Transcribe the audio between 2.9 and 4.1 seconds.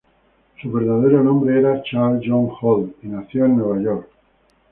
y nació en Nueva York.